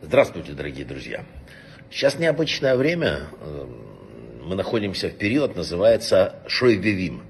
[0.00, 1.26] Здравствуйте, дорогие друзья.
[1.90, 3.24] Сейчас необычное время.
[4.42, 7.24] Мы находимся в период, называется Шойвевим.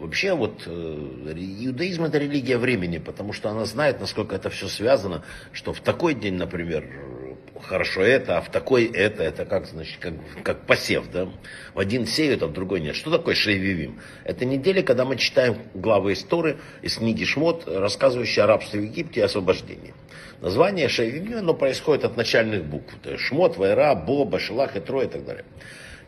[0.00, 5.22] Вообще вот э, иудаизм это религия времени, потому что она знает, насколько это все связано,
[5.52, 6.84] что в такой день, например,
[7.62, 11.28] хорошо это, а в такой это, это как, значит, как, как посев, да?
[11.74, 12.96] В один сеют, а в другой нет.
[12.96, 14.00] Что такое Шейвивим?
[14.24, 19.20] Это неделя, когда мы читаем главы истории из книги Шмот, рассказывающие о рабстве в Египте
[19.20, 19.94] и освобождении.
[20.40, 22.94] Название Шейвивим, оно происходит от начальных букв.
[23.02, 25.44] То есть Шмот, Вайра, Боба, Шелах и Трой и так далее.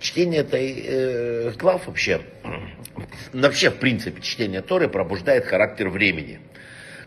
[0.01, 2.23] Чтение этой э, глав вообще,
[3.33, 6.41] вообще в принципе чтение Торы пробуждает характер времени.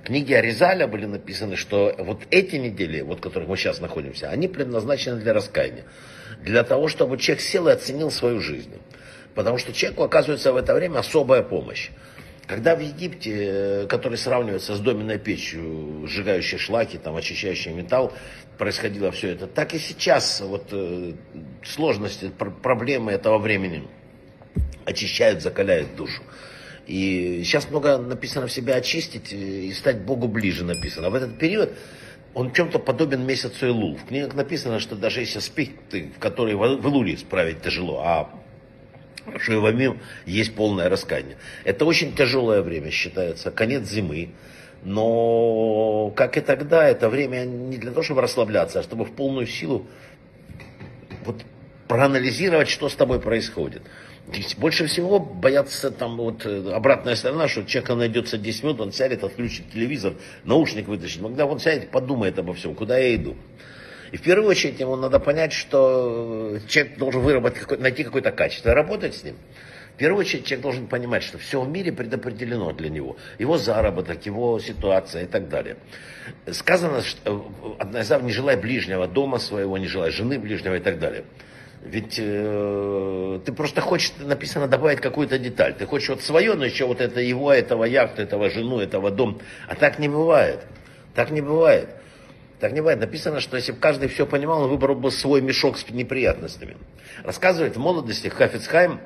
[0.03, 4.49] Книги Аризаля были написаны, что вот эти недели, вот в которых мы сейчас находимся, они
[4.49, 5.85] предназначены для раскаяния.
[6.41, 8.73] Для того, чтобы человек сел и оценил свою жизнь.
[9.33, 11.89] Потому что человеку оказывается в это время особая помощь.
[12.47, 18.11] Когда в Египте, э, который сравнивается с доменной печью, сжигающей шлаки, там, очищающий металл,
[18.57, 21.13] происходило все это, так и сейчас вот, э,
[21.63, 22.29] сложности,
[22.61, 23.87] проблемы этого времени
[24.83, 26.21] очищают, закаляют душу.
[26.87, 31.09] И сейчас много написано в себя очистить и стать Богу ближе написано.
[31.09, 31.71] В этот период
[32.33, 33.95] он чем-то подобен месяцу Илул.
[33.95, 38.29] В книгах написано, что даже если спит, в который в Илуле справить тяжело, а
[39.39, 41.37] что и в Амим есть полное раскаяние.
[41.63, 44.31] Это очень тяжелое время считается, конец зимы.
[44.83, 49.47] Но, как и тогда, это время не для того, чтобы расслабляться, а чтобы в полную
[49.47, 49.87] силу
[51.23, 51.41] вот,
[51.93, 53.83] проанализировать, что с тобой происходит.
[54.57, 59.23] Больше всего боятся там вот э, обратная сторона, что человек найдется 10 минут, он сядет,
[59.23, 60.13] отключит телевизор,
[60.43, 61.21] наушник вытащит.
[61.21, 63.35] Когда он сядет, подумает обо всем, куда я иду.
[64.11, 69.13] И в первую очередь ему надо понять, что человек должен выработать, найти какое-то качество работать
[69.13, 69.35] с ним.
[69.93, 73.17] В первую очередь человек должен понимать, что все в мире предопределено для него.
[73.37, 75.77] Его заработок, его ситуация и так далее.
[76.49, 80.79] Сказано, что э, одна из не желай ближнего дома своего, не желай жены ближнего и
[80.79, 81.25] так далее.
[81.83, 85.75] Ведь э, ты просто хочешь, написано, добавить какую-то деталь.
[85.75, 89.39] Ты хочешь вот свое, но еще вот это его, этого яхту, этого жену, этого дом.
[89.67, 90.61] А так не бывает.
[91.13, 91.89] Так не бывает.
[92.61, 93.01] Так не бывает.
[93.01, 96.77] Написано, что если бы каждый все понимал, он выбрал бы свой мешок с неприятностями.
[97.23, 99.01] Рассказывает в молодости Хафицхайм,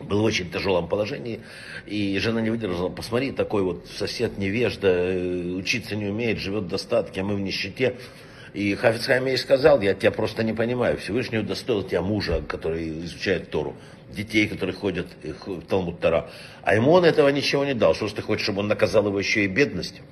[0.00, 1.40] был в очень тяжелом положении,
[1.86, 6.68] и жена не выдержала, посмотри, такой вот сосед невежда, э, учиться не умеет, живет в
[6.68, 7.96] достатке, а мы в нищете.
[8.54, 13.50] И Хафицхайм ей сказал, я тебя просто не понимаю, Всевышний удостоил тебя мужа, который изучает
[13.50, 13.76] Тору,
[14.10, 16.30] детей, которые ходят в Талмуд Тара.
[16.62, 17.94] А ему он этого ничего не дал.
[17.94, 20.02] Что ж ты хочешь, чтобы он наказал его еще и бедностью?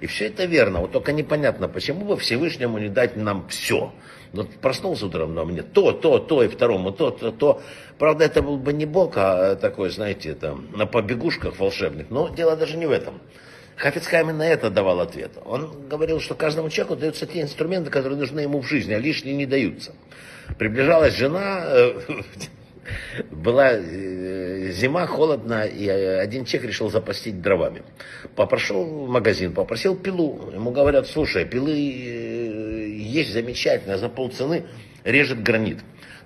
[0.00, 0.80] И все это верно.
[0.80, 3.92] Вот только непонятно, почему бы Всевышнему не дать нам все.
[4.32, 7.62] Вот проснулся утром на мне то, то, то, и второму то, то, то.
[7.98, 12.10] Правда, это был бы не Бог, а такой, знаете, там, на побегушках волшебных.
[12.10, 13.20] Но дело даже не в этом.
[13.76, 15.32] Хафицхайм на это давал ответ.
[15.44, 19.36] Он говорил, что каждому человеку даются те инструменты, которые нужны ему в жизни, а лишние
[19.36, 19.92] не даются.
[20.58, 22.00] Приближалась жена, э,
[23.30, 27.82] была э, зима, холодно, и один человек решил запастить дровами.
[28.34, 30.50] Попросил в магазин, попросил пилу.
[30.54, 34.64] Ему говорят, слушай, пилы э, есть замечательно, за полцены
[35.04, 35.78] режет гранит.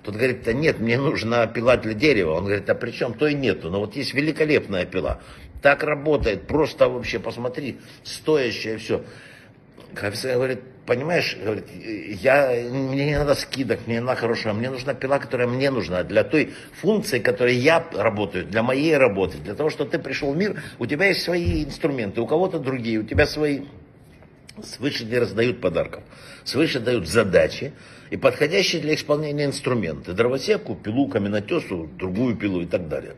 [0.03, 2.31] Тут говорит, да нет, мне нужна пила для дерева.
[2.31, 3.69] Он говорит, а при чем то и нету.
[3.69, 5.19] Но вот есть великолепная пила.
[5.61, 9.03] Так работает, просто вообще посмотри, стоящее все.
[9.95, 11.65] Офицер говорит, понимаешь, говорит,
[12.21, 16.03] я, мне не надо скидок, мне не надо хорошего, мне нужна пила, которая мне нужна,
[16.03, 20.37] для той функции, которой я работаю, для моей работы, для того, чтобы ты пришел в
[20.37, 23.61] мир, у тебя есть свои инструменты, у кого-то другие, у тебя свои.
[24.63, 26.03] Свыше не раздают подарков,
[26.43, 27.71] свыше дают задачи
[28.09, 30.11] и подходящие для исполнения инструменты.
[30.11, 33.15] Дровосеку, пилу, каменотесу, другую пилу и так далее.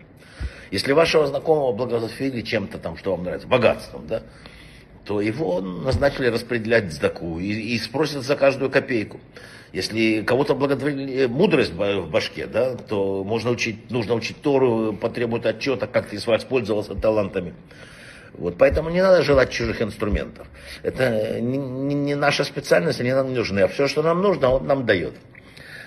[0.72, 4.24] Если вашего знакомого благословили чем-то там, что вам нравится, богатством, да,
[5.06, 9.20] то его назначили распределять сдаку и, и спросят за каждую копейку.
[9.74, 15.88] Если кого-то благотворили мудрость в башке, да, то можно учить, нужно учить Тору, потребует отчета,
[15.88, 17.56] как ты воспользовался талантами.
[18.34, 20.48] Вот поэтому не надо желать чужих инструментов.
[20.84, 23.60] Это не, не, не наша специальность, они нам не нужны.
[23.62, 25.14] А все, что нам нужно, он нам дает.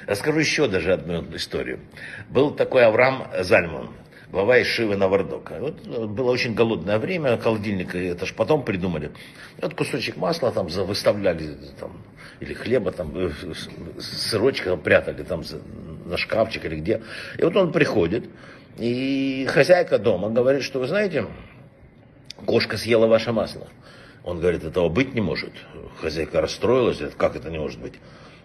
[0.07, 1.81] Расскажу еще даже одну историю.
[2.29, 3.91] Был такой Авраам Зальман,
[4.31, 5.59] глава Ишивы Навардока.
[5.61, 9.13] Вот э, было очень голодное время, холодильник, это ж потом придумали.
[9.61, 11.93] Вот кусочек масла там выставляли, там,
[12.41, 13.31] или хлеба, там, э,
[13.99, 15.43] сырочка прятали там
[16.05, 17.03] на шкафчик или где.
[17.39, 18.29] И вот он приходит,
[18.79, 21.27] и хозяйка дома говорит, что вы знаете,
[22.45, 23.69] кошка съела ваше масло.
[24.25, 25.53] Он говорит, этого быть не может.
[26.01, 27.95] Хозяйка расстроилась, говорит, как это не может быть?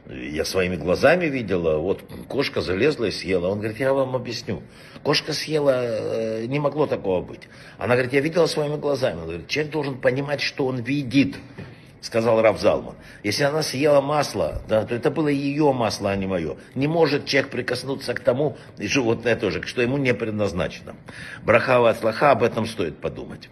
[0.10, 3.48] Я своими глазами видела, вот кошка залезла и съела.
[3.48, 4.62] Он говорит, я вам объясню.
[5.04, 7.42] Кошка съела, э, не могло такого быть.
[7.78, 9.20] Она говорит, я видела своими глазами.
[9.20, 11.36] Он говорит, человек должен понимать, что он видит
[12.02, 12.96] сказал Рав Залман.
[13.24, 16.58] Если она съела масло, да, то это было ее масло, а не мое.
[16.76, 20.96] Не может человек прикоснуться к тому, и животное тоже, что ему не предназначено.
[21.44, 23.50] Брахава от об этом стоит подумать.